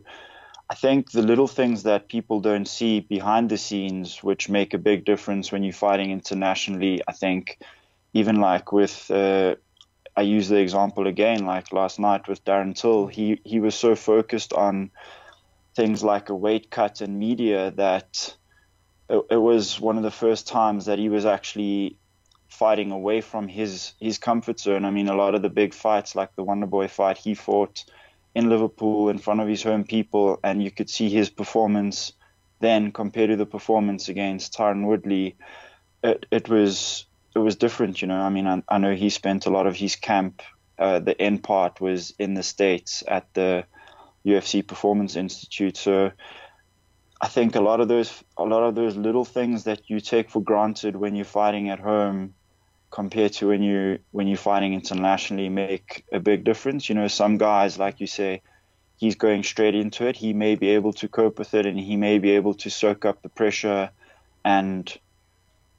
I 0.71 0.75
think 0.75 1.13
the 1.13 1.23
little 1.23 1.47
things 1.47 1.85
that 1.85 2.09
people 2.09 2.41
don't 2.41 2.69
see 2.69 3.01
behind 3.01 3.49
the 3.49 3.57
scenes, 3.57 4.23
which 4.23 4.51
make 4.51 4.75
a 4.75 4.79
big 4.79 5.07
difference 5.07 5.51
when 5.51 5.65
you're 5.65 5.73
fighting 5.73 6.11
internationally, 6.11 7.01
I 7.09 7.13
think 7.13 7.59
even 8.13 8.37
like 8.37 8.71
with, 8.71 9.11
uh, 9.11 9.55
I 10.15 10.23
use 10.23 10.49
the 10.49 10.59
example 10.59 11.07
again, 11.07 11.47
like 11.47 11.73
last 11.73 11.99
night 11.99 12.29
with 12.29 12.45
Darren 12.45 12.75
Till, 12.75 13.07
he, 13.07 13.41
he 13.45 13.61
was 13.61 13.75
so 13.75 13.95
focused 13.95 14.53
on 14.53 14.91
things 15.75 16.03
like 16.03 16.29
a 16.29 16.35
weight 16.35 16.71
cut 16.71 17.01
and 17.01 17.19
media 17.19 17.71
that 17.77 18.37
it, 19.09 19.25
it 19.31 19.37
was 19.37 19.81
one 19.81 19.97
of 19.97 20.03
the 20.03 20.11
first 20.11 20.47
times 20.47 20.85
that 20.85 20.99
he 20.99 21.09
was 21.09 21.25
actually 21.25 21.97
fighting 22.49 22.91
away 22.91 23.23
from 23.23 23.49
his, 23.49 23.95
his 24.01 24.19
comfort 24.19 24.61
zone. 24.61 24.85
I 24.85 24.91
mean, 24.91 25.09
a 25.09 25.17
lot 25.17 25.35
of 25.35 25.41
the 25.41 25.49
big 25.49 25.73
fights, 25.73 26.15
like 26.15 26.37
the 26.37 26.45
Wonderboy 26.45 26.91
fight, 26.91 27.17
he 27.17 27.35
fought– 27.35 27.87
in 28.35 28.49
Liverpool 28.49 29.09
in 29.09 29.19
front 29.19 29.41
of 29.41 29.49
his 29.49 29.63
home 29.63 29.85
people, 29.85 30.39
and 30.45 30.63
you 30.63 30.71
could 30.71 30.91
see 30.91 31.09
his 31.09 31.31
performance 31.31 32.13
then 32.61 32.93
compared 32.93 33.31
to 33.31 33.37
the 33.37 33.47
performance 33.47 34.09
against 34.09 34.55
Tyron 34.55 34.87
Woodley. 34.87 35.37
It, 36.03 36.27
it 36.31 36.49
was 36.49 37.07
it 37.35 37.39
was 37.39 37.57
different, 37.57 38.03
you 38.03 38.09
know. 38.09 38.21
I 38.21 38.31
mean, 38.31 38.47
I, 38.47 38.63
I 38.69 38.79
know 38.79 38.95
he 38.95 39.11
spent 39.11 39.47
a 39.47 39.51
lot 39.51 39.67
of 39.67 39.77
his 39.77 39.97
camp. 39.97 40.43
Uh, 40.79 41.01
the 41.01 41.21
end 41.21 41.43
part 41.43 41.81
was 41.81 42.15
in 42.19 42.35
the 42.35 42.43
states 42.43 43.03
at 43.07 43.33
the 43.35 43.65
UFC 44.25 44.65
Performance 44.67 45.17
Institute. 45.17 45.77
So 45.77 46.13
I 47.21 47.29
think 47.29 47.57
a 47.57 47.61
lot 47.61 47.81
of 47.81 47.89
those 47.89 48.13
a 48.37 48.45
lot 48.45 48.63
of 48.63 48.75
those 48.75 48.97
little 48.97 49.25
things 49.25 49.65
that 49.65 49.91
you 49.91 50.01
take 50.01 50.31
for 50.31 50.41
granted 50.41 50.95
when 50.95 51.17
you're 51.17 51.25
fighting 51.25 51.69
at 51.69 51.81
home 51.81 52.35
compared 52.91 53.33
to 53.35 53.49
when 53.49 53.63
you 53.63 53.99
when 54.13 54.27
you're 54.27 54.39
fighting 54.39 54.75
internationally 54.75 55.49
make 55.49 56.05
a 56.13 56.21
big 56.21 56.45
difference. 56.45 56.89
You 56.89 56.95
know, 56.95 57.09
some 57.09 57.39
guys, 57.39 57.79
like 57.79 58.01
you 58.01 58.07
say, 58.07 58.43
he's 58.97 59.15
going 59.15 59.43
straight 59.43 59.75
into 59.75 60.07
it. 60.07 60.17
He 60.17 60.33
may 60.33 60.55
be 60.55 60.71
able 60.71 60.93
to 60.95 61.09
cope 61.09 61.39
with 61.39 61.55
it, 61.55 61.67
and 61.67 61.79
he 61.79 61.97
may 61.97 62.19
be 62.19 62.33
able 62.33 62.55
to 62.55 62.71
soak 62.71 63.05
up 63.05 63.23
the 63.23 63.29
pressure 63.29 63.91
and 64.45 64.93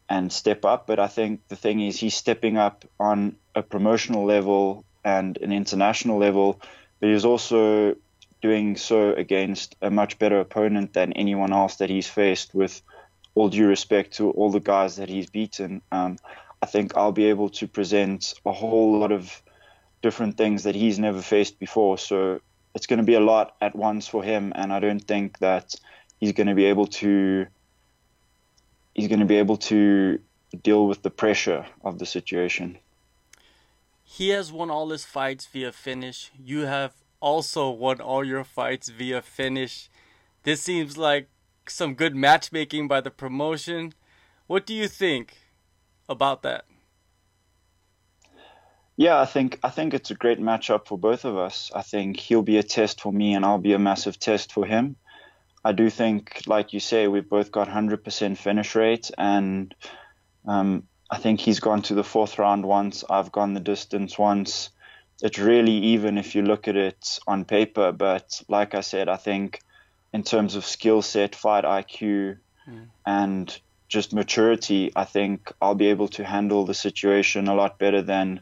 and 0.08 0.32
step 0.32 0.66
up. 0.66 0.88
But 0.88 1.00
I 1.00 1.08
think 1.08 1.48
the 1.48 1.56
thing 1.56 1.80
is, 1.80 2.00
he's 2.00 2.16
stepping 2.16 2.58
up 2.58 2.86
on 3.00 3.36
a 3.56 3.62
promotional 3.62 4.26
level 4.26 4.86
and 5.04 5.38
an 5.38 5.52
international 5.52 6.18
level, 6.18 6.62
but 7.00 7.10
he's 7.10 7.26
also 7.26 7.96
doing 8.42 8.78
so 8.78 9.14
against 9.14 9.76
a 9.82 9.92
much 9.92 10.18
better 10.18 10.40
opponent 10.40 10.94
than 10.94 11.12
anyone 11.14 11.52
else 11.52 11.78
that 11.78 11.90
he's 11.90 12.08
faced. 12.08 12.54
With 12.54 12.82
all 13.36 13.50
due 13.50 13.68
respect 13.68 14.14
to 14.14 14.32
all 14.32 14.52
the 14.52 14.60
guys 14.60 14.98
that 14.98 15.10
he's 15.10 15.30
beaten. 15.30 15.82
Um, 15.92 16.18
I 16.62 16.66
think 16.66 16.98
I'll 16.98 17.12
be 17.12 17.26
able 17.26 17.50
to 17.50 17.68
present 17.68 18.34
a 18.46 18.52
whole 18.52 19.00
lot 19.00 19.12
of 19.12 19.42
different 20.02 20.38
things 20.38 20.64
that 20.64 20.76
he's 20.76 21.00
never 21.00 21.22
faced 21.22 21.60
before. 21.60 21.98
So 21.98 22.42
it's 22.76 22.88
going 22.88 22.98
to 22.98 23.06
be 23.06 23.16
a 23.16 23.20
lot 23.20 23.56
at 23.62 23.76
once 23.76 24.08
for 24.08 24.24
him, 24.24 24.54
and 24.56 24.72
I 24.72 24.80
don't 24.80 25.00
think 25.00 25.40
that 25.40 25.76
he's 26.20 26.34
going 26.34 26.48
to 26.48 26.56
be 26.56 26.66
able 26.66 26.88
to 26.88 27.48
he's 28.94 29.08
going 29.08 29.20
to 29.20 29.26
be 29.26 29.38
able 29.38 29.58
to 29.58 30.20
deal 30.64 30.88
with 30.88 31.02
the 31.04 31.10
pressure 31.10 31.66
of 31.84 32.00
the 32.00 32.06
situation. 32.06 32.78
He 34.04 34.30
has 34.30 34.52
won 34.52 34.70
all 34.72 34.90
his 34.90 35.06
fights 35.06 35.46
via 35.46 35.72
finish. 35.72 36.32
You 36.38 36.62
have 36.62 36.94
also 37.22 37.70
won 37.70 38.02
all 38.02 38.26
your 38.26 38.44
fights 38.44 38.90
via 38.90 39.22
finish. 39.22 39.90
This 40.44 40.62
seems 40.62 40.98
like 40.98 41.30
some 41.68 41.94
good 41.94 42.16
matchmaking 42.16 42.88
by 42.88 43.02
the 43.02 43.12
promotion. 43.12 43.94
What 44.48 44.66
do 44.66 44.74
you 44.74 44.88
think? 44.88 45.38
About 46.10 46.44
that? 46.44 46.66
Yeah, 48.98 49.22
I 49.22 49.26
think 49.26 49.60
I 49.64 49.70
think 49.70 49.94
it's 49.94 50.12
a 50.12 50.16
great 50.16 50.42
matchup 50.42 50.88
for 50.88 50.98
both 50.98 51.24
of 51.24 51.38
us. 51.38 51.72
I 51.74 51.84
think 51.84 52.20
he'll 52.20 52.42
be 52.42 52.58
a 52.58 52.64
test 52.64 53.00
for 53.00 53.14
me, 53.14 53.34
and 53.34 53.46
I'll 53.46 53.58
be 53.58 53.72
a 53.72 53.80
massive 53.80 54.20
test 54.20 54.52
for 54.52 54.66
him. 54.66 54.98
I 55.64 55.72
do 55.72 55.90
think, 55.90 56.42
like 56.48 56.74
you 56.74 56.82
say, 56.82 57.08
we've 57.08 57.30
both 57.30 57.52
got 57.52 57.70
100% 57.70 58.38
finish 58.38 58.76
rate, 58.76 59.10
and 59.18 59.74
um, 60.46 60.84
I 61.10 61.18
think 61.18 61.40
he's 61.40 61.62
gone 61.62 61.82
to 61.84 61.94
the 61.94 62.04
fourth 62.04 62.38
round 62.40 62.66
once. 62.66 63.04
I've 63.10 63.32
gone 63.32 63.54
the 63.54 63.60
distance 63.62 64.18
once. 64.18 64.70
It's 65.22 65.40
really 65.40 65.78
even 65.94 66.18
if 66.18 66.36
you 66.36 66.42
look 66.42 66.68
at 66.68 66.76
it 66.76 67.20
on 67.28 67.46
paper, 67.46 67.94
but 67.94 68.42
like 68.50 68.76
I 68.76 68.82
said, 68.82 69.10
I 69.10 69.18
think 69.18 69.62
in 70.12 70.24
terms 70.24 70.56
of 70.56 70.66
skill 70.66 71.02
set, 71.02 71.36
fight 71.36 71.64
IQ, 71.64 72.38
mm. 72.68 72.88
and 73.06 73.60
just 73.90 74.14
maturity, 74.14 74.92
I 74.96 75.04
think 75.04 75.52
I'll 75.62 75.76
be 75.76 75.88
able 75.88 76.08
to 76.10 76.24
handle 76.24 76.66
the 76.66 76.76
situation 76.76 77.48
a 77.48 77.56
lot 77.56 77.80
better 77.80 78.02
than 78.02 78.42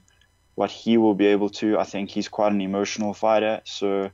what 0.55 0.69
he 0.69 0.97
will 0.97 1.15
be 1.15 1.27
able 1.27 1.49
to. 1.49 1.79
I 1.79 1.85
think 1.85 2.11
he's 2.11 2.27
quite 2.27 2.51
an 2.51 2.61
emotional 2.61 3.13
fighter, 3.13 3.61
so 3.63 4.11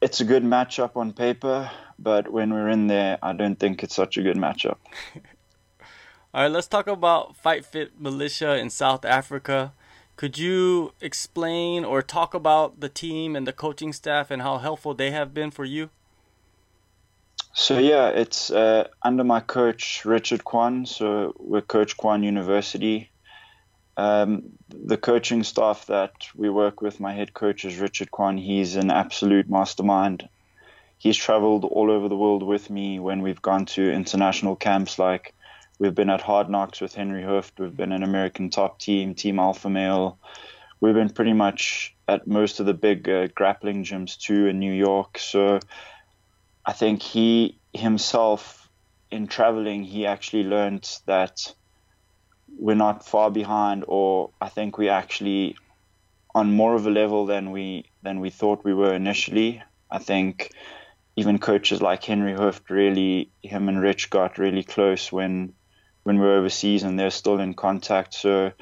it's 0.00 0.20
a 0.20 0.24
good 0.24 0.44
matchup 0.44 0.96
on 0.96 1.12
paper, 1.12 1.70
but 1.98 2.32
when 2.32 2.54
we're 2.54 2.68
in 2.68 2.86
there, 2.86 3.18
I 3.22 3.32
don't 3.32 3.58
think 3.58 3.82
it's 3.82 3.94
such 3.94 4.16
a 4.16 4.22
good 4.22 4.36
matchup. 4.36 4.76
All 6.34 6.42
right, 6.42 6.50
let's 6.50 6.68
talk 6.68 6.86
about 6.86 7.36
Fight 7.36 7.64
Fit 7.64 8.00
Militia 8.00 8.56
in 8.56 8.70
South 8.70 9.04
Africa. 9.04 9.72
Could 10.16 10.38
you 10.38 10.92
explain 11.00 11.84
or 11.84 12.02
talk 12.02 12.34
about 12.34 12.80
the 12.80 12.88
team 12.88 13.34
and 13.34 13.46
the 13.46 13.52
coaching 13.52 13.92
staff 13.92 14.30
and 14.30 14.42
how 14.42 14.58
helpful 14.58 14.94
they 14.94 15.10
have 15.10 15.34
been 15.34 15.50
for 15.50 15.64
you? 15.64 15.90
So 17.54 17.78
yeah, 17.78 18.08
it's 18.08 18.50
uh, 18.50 18.88
under 19.02 19.24
my 19.24 19.40
coach 19.40 20.04
Richard 20.06 20.42
Kwan. 20.42 20.86
So 20.86 21.34
we're 21.38 21.60
Coach 21.60 21.96
Kwan 21.98 22.22
University. 22.22 23.10
Um, 23.98 24.44
the 24.70 24.96
coaching 24.96 25.42
staff 25.42 25.86
that 25.86 26.12
we 26.34 26.48
work 26.48 26.80
with, 26.80 26.98
my 26.98 27.12
head 27.12 27.34
coach 27.34 27.66
is 27.66 27.78
Richard 27.78 28.10
Kwan. 28.10 28.38
He's 28.38 28.76
an 28.76 28.90
absolute 28.90 29.50
mastermind. 29.50 30.28
He's 30.96 31.16
traveled 31.16 31.66
all 31.66 31.90
over 31.90 32.08
the 32.08 32.16
world 32.16 32.42
with 32.42 32.70
me 32.70 32.98
when 32.98 33.20
we've 33.20 33.42
gone 33.42 33.66
to 33.66 33.92
international 33.92 34.56
camps. 34.56 34.98
Like 34.98 35.34
we've 35.78 35.94
been 35.94 36.08
at 36.10 36.22
Hard 36.22 36.48
Knocks 36.48 36.80
with 36.80 36.94
Henry 36.94 37.22
Hooft. 37.22 37.58
We've 37.58 37.76
been 37.76 37.92
an 37.92 38.02
American 38.02 38.48
Top 38.48 38.78
Team, 38.78 39.14
Team 39.14 39.38
Alpha 39.38 39.68
Male. 39.68 40.16
We've 40.80 40.94
been 40.94 41.10
pretty 41.10 41.34
much 41.34 41.94
at 42.08 42.26
most 42.26 42.60
of 42.60 42.66
the 42.66 42.74
big 42.74 43.08
uh, 43.10 43.26
grappling 43.34 43.84
gyms 43.84 44.18
too 44.18 44.46
in 44.46 44.58
New 44.58 44.72
York. 44.72 45.18
So 45.18 45.60
I 46.64 46.72
think 46.72 47.02
he 47.02 47.58
himself, 47.72 48.70
in 49.10 49.26
traveling, 49.26 49.84
he 49.84 50.06
actually 50.06 50.44
learned 50.44 50.88
that 51.06 51.54
we're 52.58 52.74
not 52.74 53.04
far 53.06 53.30
behind, 53.30 53.84
or 53.88 54.30
I 54.40 54.48
think 54.48 54.78
we 54.78 54.88
actually 54.88 55.56
on 56.34 56.52
more 56.52 56.74
of 56.74 56.86
a 56.86 56.90
level 56.90 57.26
than 57.26 57.50
we 57.50 57.90
than 58.02 58.20
we 58.20 58.30
thought 58.30 58.64
we 58.64 58.74
were 58.74 58.94
initially. 58.94 59.62
I 59.90 59.98
think 59.98 60.50
even 61.16 61.38
coaches 61.38 61.82
like 61.82 62.04
Henry 62.04 62.32
Hooft 62.32 62.70
really 62.70 63.30
him 63.42 63.68
and 63.68 63.80
Rich 63.80 64.10
got 64.10 64.38
really 64.38 64.62
close 64.62 65.12
when 65.12 65.54
when 66.04 66.18
we 66.18 66.26
were 66.26 66.36
overseas 66.36 66.82
and 66.82 66.98
they're 66.98 67.10
still 67.10 67.38
in 67.38 67.54
contact. 67.54 68.14
So 68.14 68.52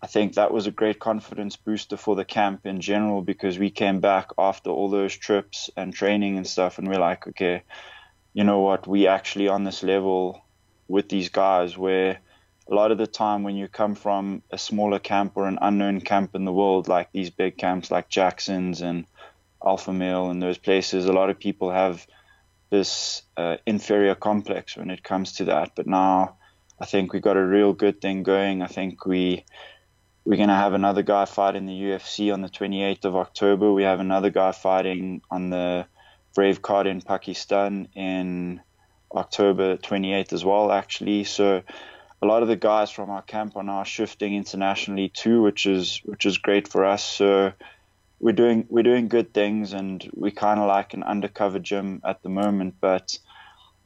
I 0.00 0.06
think 0.06 0.34
that 0.34 0.52
was 0.52 0.66
a 0.66 0.70
great 0.70 1.00
confidence 1.00 1.56
booster 1.56 1.96
for 1.96 2.14
the 2.14 2.24
camp 2.24 2.66
in 2.66 2.80
general 2.80 3.20
because 3.20 3.58
we 3.58 3.70
came 3.70 4.00
back 4.00 4.30
after 4.38 4.70
all 4.70 4.88
those 4.88 5.16
trips 5.16 5.70
and 5.76 5.92
training 5.92 6.36
and 6.36 6.46
stuff, 6.46 6.78
and 6.78 6.86
we're 6.86 7.00
like, 7.00 7.26
okay, 7.26 7.62
you 8.32 8.44
know 8.44 8.60
what, 8.60 8.86
we 8.86 9.08
actually 9.08 9.48
on 9.48 9.64
this 9.64 9.82
level 9.82 10.44
with 10.86 11.08
these 11.08 11.30
guys 11.30 11.76
where 11.76 12.20
a 12.68 12.74
lot 12.74 12.92
of 12.92 12.98
the 12.98 13.06
time 13.06 13.42
when 13.42 13.56
you 13.56 13.66
come 13.66 13.94
from 13.94 14.42
a 14.50 14.58
smaller 14.58 14.98
camp 14.98 15.32
or 15.34 15.48
an 15.48 15.58
unknown 15.60 16.00
camp 16.00 16.34
in 16.34 16.44
the 16.44 16.52
world, 16.52 16.86
like 16.86 17.10
these 17.12 17.30
big 17.30 17.56
camps 17.56 17.90
like 17.90 18.08
Jackson's 18.08 18.82
and 18.82 19.06
Alpha 19.64 19.92
Male 19.92 20.30
and 20.30 20.40
those 20.40 20.58
places, 20.58 21.06
a 21.06 21.12
lot 21.12 21.30
of 21.30 21.40
people 21.40 21.70
have 21.70 22.06
this 22.70 23.22
uh, 23.36 23.56
inferior 23.66 24.14
complex 24.14 24.76
when 24.76 24.90
it 24.90 25.02
comes 25.02 25.32
to 25.34 25.46
that. 25.46 25.72
But 25.74 25.86
now 25.86 26.36
I 26.78 26.86
think 26.86 27.12
we 27.12 27.20
got 27.20 27.36
a 27.36 27.44
real 27.44 27.72
good 27.72 28.00
thing 28.00 28.22
going. 28.22 28.62
I 28.62 28.66
think 28.66 29.06
we 29.06 29.44
we're 30.28 30.36
going 30.36 30.50
to 30.50 30.54
have 30.54 30.74
another 30.74 31.00
guy 31.00 31.24
fight 31.24 31.56
in 31.56 31.64
the 31.64 31.72
UFC 31.72 32.30
on 32.34 32.42
the 32.42 32.50
28th 32.50 33.06
of 33.06 33.16
October. 33.16 33.72
We 33.72 33.84
have 33.84 33.98
another 33.98 34.28
guy 34.28 34.52
fighting 34.52 35.22
on 35.30 35.48
the 35.48 35.86
Brave 36.34 36.60
card 36.60 36.86
in 36.86 37.00
Pakistan 37.00 37.88
in 37.94 38.60
October 39.10 39.78
28th 39.78 40.34
as 40.34 40.44
well, 40.44 40.70
actually. 40.70 41.24
So 41.24 41.62
a 42.20 42.26
lot 42.26 42.42
of 42.42 42.48
the 42.48 42.56
guys 42.56 42.90
from 42.90 43.08
our 43.08 43.22
camp 43.22 43.56
are 43.56 43.62
now 43.62 43.84
shifting 43.84 44.34
internationally 44.34 45.08
too, 45.08 45.40
which 45.40 45.64
is 45.64 46.02
which 46.04 46.26
is 46.26 46.36
great 46.36 46.68
for 46.68 46.84
us. 46.84 47.02
So 47.02 47.54
we're 48.20 48.34
doing 48.34 48.66
we're 48.68 48.82
doing 48.82 49.08
good 49.08 49.32
things, 49.32 49.72
and 49.72 50.06
we 50.14 50.30
kind 50.30 50.60
of 50.60 50.68
like 50.68 50.92
an 50.92 51.04
undercover 51.04 51.58
gym 51.58 52.02
at 52.04 52.22
the 52.22 52.28
moment. 52.28 52.74
But 52.82 53.18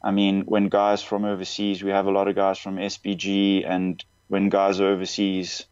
I 0.03 0.11
mean, 0.11 0.41
when 0.41 0.67
guys 0.67 1.01
from 1.01 1.23
overseas, 1.23 1.81
we 1.81 1.91
have 1.91 2.07
a 2.07 2.11
lot 2.11 2.27
of 2.27 2.35
guys 2.35 2.59
from 2.59 2.75
SBG, 2.75 3.65
and 3.65 4.03
when 4.27 4.49
guys 4.49 4.81
are 4.81 4.87
overseas, 4.87 5.67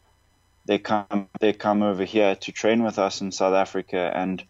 they 0.72 0.80
come 0.80 1.28
they 1.42 1.52
come 1.52 1.84
over 1.84 2.06
here 2.06 2.34
to 2.34 2.52
train 2.54 2.82
with 2.82 2.98
us 2.98 3.20
in 3.20 3.34
South 3.34 3.54
Africa, 3.54 4.10
and 4.16 4.42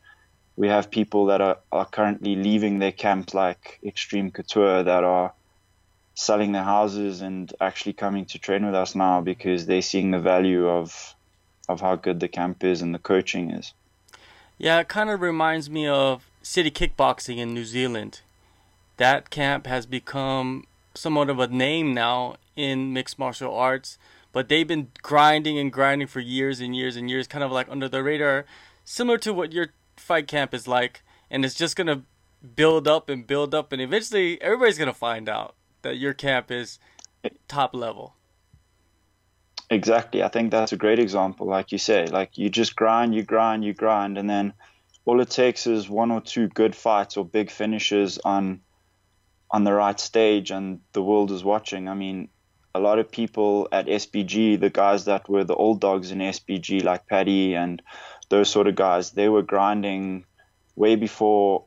we 0.56 0.68
have 0.68 0.92
people 0.92 1.25
that 1.25 1.42
are, 1.42 1.58
are 1.72 1.88
currently 1.88 2.36
leaving 2.36 2.78
their 2.78 2.92
camps 2.92 3.34
like 3.34 3.80
Extreme 3.84 4.30
Couture 4.30 4.84
that 4.84 5.04
are 5.04 5.34
selling 6.13 6.51
their 6.51 6.63
houses 6.63 7.22
and 7.22 7.51
actually 7.60 7.94
coming 7.94 8.25
to 8.25 8.38
train 8.38 8.63
with 8.68 8.75
us 8.75 8.94
now 8.94 9.20
because 9.22 9.66
they're 9.66 9.82
seeing 9.82 10.12
the 10.12 10.20
value 10.20 10.68
of 10.70 11.16
of 11.68 11.82
how 11.82 11.96
good 11.96 12.20
the 12.20 12.28
camp 12.28 12.63
is 12.63 12.84
and 12.84 12.94
the 12.94 13.00
coaching 13.00 13.50
is. 13.50 13.74
Yeah, 14.60 14.80
it 14.80 14.88
kind 14.88 15.10
of 15.10 15.22
reminds 15.22 15.72
me 15.72 15.88
of 15.88 16.30
City 16.44 16.70
Kickboxing 16.70 17.38
in 17.38 17.51
New 17.51 17.66
Zealand 17.66 18.22
that 18.98 19.32
camp 19.32 19.66
has 19.66 19.88
become 19.88 20.68
somewhat 20.94 21.32
of 21.32 21.40
a 21.40 21.48
name 21.48 21.96
now 21.96 22.36
in 22.56 22.94
mixed 22.94 23.18
martial 23.18 23.56
arts. 23.56 23.98
But 24.31 24.50
they've 24.50 24.67
been 24.67 24.89
grinding 25.01 25.59
and 25.59 25.71
grinding 25.71 26.07
for 26.07 26.19
years 26.19 26.59
and 26.59 26.75
years 26.75 26.95
and 26.95 27.09
years, 27.09 27.27
kind 27.27 27.43
of 27.43 27.51
like 27.51 27.67
under 27.69 27.89
the 27.89 28.03
radar, 28.03 28.45
similar 28.85 29.17
to 29.19 29.33
what 29.33 29.51
your 29.51 29.73
fight 29.97 30.27
camp 30.27 30.53
is 30.53 30.67
like. 30.67 31.03
And 31.29 31.43
it's 31.45 31.55
just 31.55 31.75
gonna 31.75 32.03
build 32.55 32.88
up 32.88 33.09
and 33.09 33.27
build 33.27 33.53
up, 33.53 33.71
and 33.71 33.81
eventually 33.81 34.41
everybody's 34.41 34.77
gonna 34.77 34.93
find 34.93 35.29
out 35.29 35.55
that 35.81 35.97
your 35.97 36.13
camp 36.13 36.51
is 36.51 36.79
top 37.47 37.75
level. 37.75 38.15
Exactly. 39.69 40.21
I 40.21 40.27
think 40.27 40.51
that's 40.51 40.73
a 40.73 40.77
great 40.77 41.00
example. 41.00 41.47
Like 41.47 41.71
you 41.71 41.77
say, 41.77 42.05
like 42.07 42.38
you 42.38 42.50
just 42.50 42.75
grind, 42.75 43.15
you 43.15 43.23
grind, 43.23 43.63
you 43.63 43.73
grind, 43.73 44.17
and 44.17 44.29
then 44.29 44.53
all 45.05 45.21
it 45.21 45.29
takes 45.29 45.65
is 45.65 45.89
one 45.89 46.11
or 46.11 46.21
two 46.21 46.47
good 46.50 46.75
fights 46.75 47.17
or 47.17 47.25
big 47.25 47.50
finishes 47.50 48.19
on 48.19 48.61
on 49.50 49.63
the 49.63 49.73
right 49.73 50.00
stage 50.00 50.51
and 50.51 50.79
the 50.93 51.01
world 51.01 51.31
is 51.31 51.43
watching. 51.43 51.88
I 51.88 51.93
mean, 51.93 52.29
a 52.74 52.80
lot 52.80 53.00
of 53.00 53.12
people 53.12 53.68
at 53.72 53.88
SBG, 53.88 54.60
the 54.60 54.70
guys 54.70 55.06
that 55.06 55.30
were 55.30 55.44
the 55.44 55.56
old 55.56 55.82
dogs 55.82 56.12
in 56.12 56.20
SBG, 56.20 56.84
like 56.84 57.08
Paddy 57.08 57.56
and 57.56 57.82
those 58.30 58.50
sort 58.50 58.68
of 58.68 58.75
guys, 58.75 59.12
they 59.12 59.30
were 59.30 59.42
grinding 59.42 60.25
way 60.75 60.96
before 60.96 61.66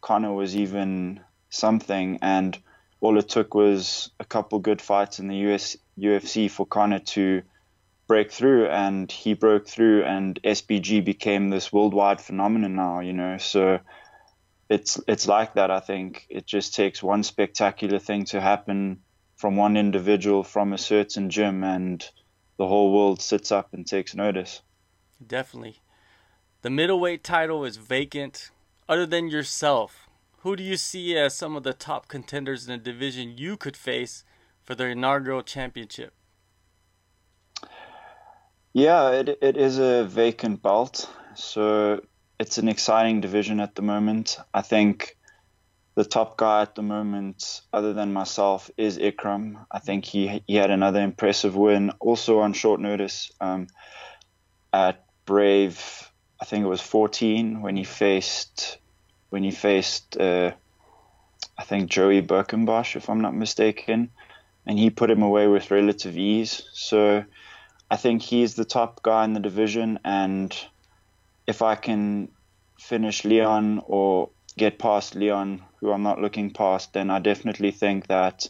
Conor 0.00 0.32
was 0.32 0.56
even 0.56 1.20
something. 1.50 2.18
And 2.22 2.58
all 3.00 3.18
it 3.18 3.28
took 3.28 3.54
was 3.54 4.10
a 4.18 4.24
couple 4.24 4.58
good 4.58 4.82
fights 4.82 5.18
in 5.20 5.28
the 5.28 5.36
US, 5.52 5.76
UFC 5.98 6.50
for 6.50 6.66
Conor 6.66 6.98
to 6.98 7.42
break 8.08 8.32
through. 8.32 8.66
And 8.66 9.10
he 9.10 9.34
broke 9.34 9.68
through, 9.68 10.04
and 10.04 10.40
SBG 10.42 11.04
became 11.04 11.50
this 11.50 11.72
worldwide 11.72 12.20
phenomenon 12.20 12.74
now, 12.74 13.00
you 13.00 13.12
know. 13.12 13.38
So 13.38 13.78
it's 14.68 15.00
it's 15.06 15.28
like 15.28 15.54
that. 15.54 15.70
I 15.70 15.80
think 15.80 16.26
it 16.28 16.46
just 16.46 16.74
takes 16.74 17.02
one 17.02 17.22
spectacular 17.22 17.98
thing 17.98 18.24
to 18.26 18.40
happen 18.40 19.02
from 19.40 19.56
one 19.56 19.78
individual 19.78 20.44
from 20.44 20.74
a 20.74 20.78
certain 20.78 21.30
gym, 21.30 21.64
and 21.64 22.04
the 22.58 22.66
whole 22.66 22.92
world 22.92 23.22
sits 23.22 23.50
up 23.50 23.72
and 23.72 23.86
takes 23.86 24.14
notice. 24.14 24.60
Definitely, 25.26 25.78
the 26.60 26.68
middleweight 26.68 27.24
title 27.24 27.64
is 27.64 27.78
vacant. 27.78 28.50
Other 28.86 29.06
than 29.06 29.30
yourself, 29.30 30.10
who 30.40 30.56
do 30.56 30.62
you 30.62 30.76
see 30.76 31.16
as 31.16 31.34
some 31.34 31.56
of 31.56 31.62
the 31.62 31.72
top 31.72 32.06
contenders 32.06 32.68
in 32.68 32.72
the 32.72 32.84
division 32.92 33.38
you 33.38 33.56
could 33.56 33.78
face 33.78 34.24
for 34.62 34.74
the 34.74 34.88
inaugural 34.88 35.42
championship? 35.42 36.12
Yeah, 38.74 39.10
it 39.12 39.38
it 39.40 39.56
is 39.56 39.78
a 39.78 40.04
vacant 40.04 40.60
belt, 40.60 41.10
so 41.34 42.02
it's 42.38 42.58
an 42.58 42.68
exciting 42.68 43.22
division 43.22 43.58
at 43.58 43.74
the 43.74 43.82
moment. 43.82 44.38
I 44.52 44.60
think 44.60 45.16
the 46.00 46.08
top 46.08 46.38
guy 46.38 46.62
at 46.62 46.74
the 46.74 46.82
moment, 46.82 47.60
other 47.74 47.92
than 47.92 48.10
myself, 48.10 48.70
is 48.78 48.96
Ikram. 48.96 49.66
I 49.70 49.80
think 49.80 50.06
he 50.06 50.42
he 50.46 50.54
had 50.54 50.70
another 50.70 51.02
impressive 51.02 51.54
win, 51.54 51.92
also 52.00 52.38
on 52.38 52.54
short 52.54 52.80
notice 52.80 53.30
um, 53.38 53.66
at 54.72 55.04
Brave. 55.26 55.78
I 56.40 56.46
think 56.46 56.64
it 56.64 56.68
was 56.68 56.80
14 56.80 57.60
when 57.60 57.76
he 57.76 57.84
faced 57.84 58.78
when 59.28 59.42
he 59.42 59.50
faced 59.50 60.16
uh, 60.16 60.52
I 61.58 61.64
think 61.64 61.90
Joey 61.90 62.22
Birkenbosch, 62.22 62.96
if 62.96 63.10
I'm 63.10 63.20
not 63.20 63.34
mistaken, 63.34 64.10
and 64.64 64.78
he 64.78 64.88
put 64.88 65.10
him 65.10 65.22
away 65.22 65.48
with 65.48 65.70
relative 65.70 66.16
ease. 66.16 66.62
So 66.72 67.24
I 67.90 67.96
think 67.96 68.22
he's 68.22 68.54
the 68.54 68.64
top 68.64 69.02
guy 69.02 69.26
in 69.26 69.34
the 69.34 69.40
division, 69.40 69.98
and 70.02 70.50
if 71.46 71.60
I 71.60 71.74
can 71.74 72.30
finish 72.78 73.26
Leon 73.26 73.82
or 73.84 74.30
get 74.56 74.78
past 74.78 75.14
Leon, 75.14 75.62
who 75.80 75.90
I'm 75.90 76.02
not 76.02 76.20
looking 76.20 76.50
past, 76.50 76.92
then 76.92 77.10
I 77.10 77.18
definitely 77.18 77.70
think 77.70 78.06
that 78.08 78.48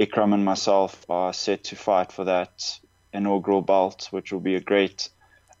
Ikram 0.00 0.34
and 0.34 0.44
myself 0.44 1.04
are 1.08 1.32
set 1.32 1.64
to 1.64 1.76
fight 1.76 2.12
for 2.12 2.24
that 2.24 2.78
inaugural 3.12 3.62
belt, 3.62 4.08
which 4.10 4.32
will 4.32 4.40
be 4.40 4.54
a 4.54 4.60
great, 4.60 5.10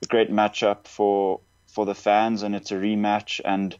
a 0.02 0.06
great 0.06 0.30
matchup 0.30 0.86
for 0.86 1.40
for 1.66 1.86
the 1.86 1.94
fans, 1.94 2.42
and 2.42 2.54
it's 2.54 2.70
a 2.70 2.74
rematch. 2.74 3.40
And 3.44 3.76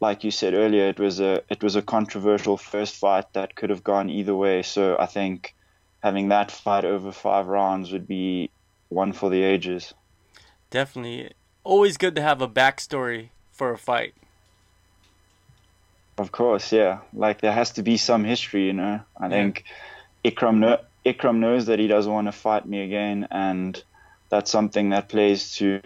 like 0.00 0.22
you 0.22 0.30
said 0.30 0.54
earlier, 0.54 0.88
it 0.88 0.98
was 0.98 1.20
a 1.20 1.42
it 1.48 1.62
was 1.62 1.76
a 1.76 1.82
controversial 1.82 2.56
first 2.56 2.96
fight 2.96 3.32
that 3.32 3.54
could 3.54 3.70
have 3.70 3.84
gone 3.84 4.10
either 4.10 4.34
way. 4.34 4.62
So 4.62 4.96
I 4.98 5.06
think 5.06 5.54
having 6.02 6.28
that 6.28 6.50
fight 6.50 6.84
over 6.84 7.12
five 7.12 7.46
rounds 7.46 7.92
would 7.92 8.06
be 8.06 8.50
one 8.88 9.12
for 9.12 9.30
the 9.30 9.42
ages. 9.42 9.94
Definitely, 10.70 11.32
always 11.64 11.96
good 11.96 12.14
to 12.16 12.22
have 12.22 12.42
a 12.42 12.48
backstory 12.48 13.30
for 13.52 13.72
a 13.72 13.78
fight. 13.78 14.14
Of 16.18 16.32
course, 16.32 16.72
yeah. 16.72 17.00
Like 17.12 17.40
there 17.40 17.52
has 17.52 17.72
to 17.72 17.82
be 17.82 17.96
some 17.96 18.24
history, 18.24 18.66
you 18.66 18.72
know. 18.72 19.00
I 19.16 19.24
yeah. 19.24 19.30
think 19.30 19.64
Ikram 20.24 20.58
know, 20.58 20.78
Ikram 21.06 21.36
knows 21.36 21.66
that 21.66 21.78
he 21.78 21.86
doesn't 21.86 22.12
want 22.12 22.26
to 22.26 22.32
fight 22.32 22.66
me 22.66 22.82
again, 22.82 23.28
and 23.30 23.82
that's 24.28 24.50
something 24.50 24.90
that 24.90 25.08
plays 25.08 25.54
to 25.56 25.80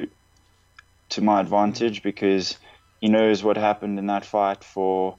to 1.10 1.20
my 1.20 1.40
advantage 1.40 2.02
because 2.02 2.56
he 3.00 3.08
knows 3.08 3.44
what 3.44 3.56
happened 3.56 3.98
in 3.98 4.06
that 4.06 4.24
fight 4.24 4.64
for 4.64 5.16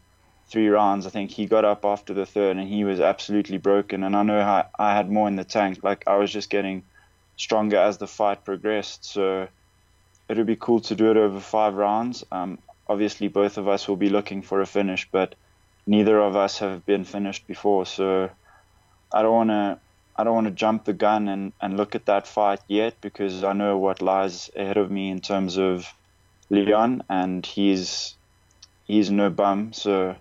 three 0.48 0.68
rounds. 0.68 1.06
I 1.06 1.10
think 1.10 1.32
he 1.32 1.46
got 1.46 1.66
up 1.66 1.86
after 1.86 2.14
the 2.14 2.26
third 2.26 2.58
and 2.58 2.68
he 2.68 2.84
was 2.84 3.00
absolutely 3.00 3.58
broken. 3.58 4.04
And 4.04 4.16
I 4.16 4.24
know 4.24 4.42
how 4.42 4.68
I 4.78 4.96
had 4.96 5.12
more 5.12 5.28
in 5.28 5.36
the 5.36 5.44
tank. 5.44 5.80
Like 5.84 6.04
I 6.08 6.16
was 6.18 6.32
just 6.32 6.50
getting 6.50 6.84
stronger 7.38 7.78
as 7.78 7.98
the 7.98 8.08
fight 8.08 8.44
progressed. 8.46 9.06
So 9.06 9.48
it 10.30 10.38
would 10.38 10.48
be 10.48 10.56
cool 10.56 10.80
to 10.82 10.96
do 10.96 11.12
it 11.12 11.18
over 11.18 11.40
five 11.40 11.76
rounds. 11.76 12.24
Um, 12.32 12.60
obviously, 12.94 13.28
both 13.28 13.58
of 13.58 13.68
us 13.68 13.88
will 13.88 13.98
be 13.98 14.10
looking 14.10 14.42
for 14.44 14.62
a 14.62 14.66
finish, 14.66 15.10
but 15.12 15.36
neither 15.86 16.20
of 16.20 16.36
us 16.36 16.60
have 16.60 16.86
been 16.86 17.04
finished 17.04 17.48
before. 17.48 17.86
So 17.86 18.30
I 19.14 19.22
don't 19.22 19.34
want 19.34 19.50
to. 19.50 19.80
I 20.16 20.24
don't 20.24 20.36
want 20.36 20.46
to 20.48 20.52
jump 20.52 20.86
the 20.86 20.94
gun 20.94 21.28
and, 21.28 21.54
and 21.60 21.76
look 21.76 21.96
at 21.96 22.06
that 22.06 22.28
fight 22.28 22.60
yet 22.68 23.02
because 23.02 23.44
I 23.44 23.54
know 23.54 23.80
what 23.80 24.00
lies 24.00 24.52
ahead 24.56 24.78
of 24.78 24.92
me 24.92 25.10
in 25.10 25.22
terms 25.22 25.58
of 25.58 25.92
Leon 26.52 27.04
and 27.10 27.44
he's 27.44 28.16
he's 28.86 29.10
no 29.10 29.32
bum 29.32 29.74
so 29.74 30.16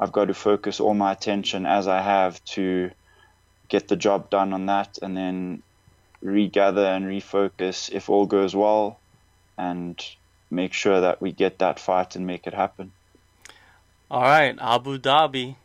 I've 0.00 0.12
got 0.12 0.28
to 0.28 0.34
focus 0.34 0.80
all 0.80 0.94
my 0.94 1.12
attention 1.12 1.66
as 1.66 1.88
I 1.88 2.00
have 2.00 2.42
to 2.56 2.90
get 3.68 3.88
the 3.88 3.96
job 3.96 4.30
done 4.30 4.54
on 4.54 4.64
that 4.64 4.98
and 5.02 5.14
then 5.14 5.62
regather 6.22 6.86
and 6.86 7.04
refocus 7.04 7.90
if 7.92 8.08
all 8.08 8.24
goes 8.24 8.56
well 8.56 8.98
and 9.58 10.02
make 10.50 10.72
sure 10.72 11.00
that 11.00 11.20
we 11.20 11.32
get 11.32 11.58
that 11.58 11.78
fight 11.78 12.16
and 12.16 12.26
make 12.26 12.46
it 12.46 12.54
happen. 12.54 12.92
All 14.10 14.22
right, 14.22 14.56
Abu 14.60 14.98
Dhabi. 14.98 15.56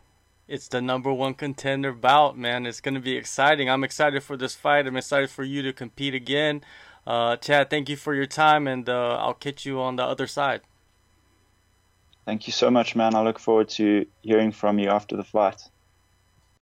It's 0.47 0.67
the 0.67 0.81
number 0.81 1.13
one 1.13 1.33
contender 1.33 1.93
bout, 1.93 2.37
man. 2.37 2.65
It's 2.65 2.81
going 2.81 2.95
to 2.95 2.99
be 2.99 3.15
exciting. 3.15 3.69
I'm 3.69 3.83
excited 3.83 4.21
for 4.23 4.35
this 4.35 4.55
fight. 4.55 4.85
I'm 4.85 4.97
excited 4.97 5.29
for 5.29 5.43
you 5.43 5.61
to 5.61 5.71
compete 5.71 6.13
again. 6.13 6.61
Uh, 7.07 7.37
Chad, 7.37 7.69
thank 7.69 7.89
you 7.89 7.95
for 7.95 8.13
your 8.13 8.25
time, 8.25 8.67
and 8.67 8.87
uh, 8.89 9.17
I'll 9.17 9.33
catch 9.33 9.65
you 9.65 9.79
on 9.81 9.95
the 9.95 10.03
other 10.03 10.27
side. 10.27 10.61
Thank 12.25 12.47
you 12.47 12.53
so 12.53 12.69
much, 12.69 12.95
man. 12.95 13.15
I 13.15 13.21
look 13.21 13.39
forward 13.39 13.69
to 13.69 14.05
hearing 14.21 14.51
from 14.51 14.79
you 14.79 14.89
after 14.89 15.17
the 15.17 15.23
fight. 15.23 15.61